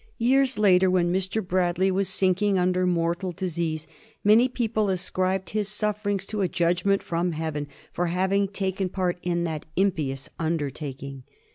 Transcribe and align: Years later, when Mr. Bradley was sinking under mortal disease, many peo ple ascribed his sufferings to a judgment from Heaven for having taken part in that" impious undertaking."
Years 0.17 0.57
later, 0.57 0.89
when 0.89 1.13
Mr. 1.13 1.47
Bradley 1.47 1.91
was 1.91 2.09
sinking 2.09 2.57
under 2.57 2.87
mortal 2.87 3.31
disease, 3.31 3.85
many 4.23 4.47
peo 4.47 4.67
ple 4.67 4.89
ascribed 4.89 5.51
his 5.51 5.67
sufferings 5.69 6.25
to 6.25 6.41
a 6.41 6.47
judgment 6.47 7.03
from 7.03 7.33
Heaven 7.33 7.67
for 7.93 8.07
having 8.07 8.47
taken 8.47 8.89
part 8.89 9.19
in 9.21 9.43
that" 9.43 9.67
impious 9.85 10.27
undertaking." 10.39 11.21